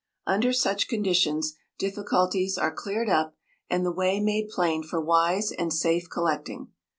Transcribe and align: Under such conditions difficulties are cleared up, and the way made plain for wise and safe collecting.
Under 0.25 0.51
such 0.51 0.87
conditions 0.87 1.53
difficulties 1.77 2.57
are 2.57 2.73
cleared 2.73 3.07
up, 3.07 3.35
and 3.69 3.85
the 3.85 3.91
way 3.91 4.19
made 4.19 4.49
plain 4.49 4.81
for 4.81 4.99
wise 4.99 5.51
and 5.51 5.71
safe 5.71 6.09
collecting. 6.09 6.69